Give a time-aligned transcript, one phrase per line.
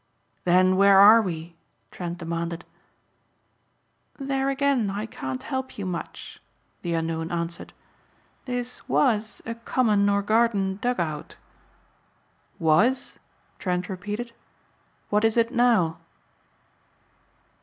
[0.45, 1.55] "Then where are we?"
[1.91, 2.65] Trent demanded.
[4.17, 6.41] "There again I can't help you much,"
[6.81, 7.71] the unknown answered.
[8.45, 11.35] "This was a common or garden dug out."
[12.57, 13.19] "Was,"
[13.59, 14.31] Trent repeated,
[15.11, 15.99] "What is it now?"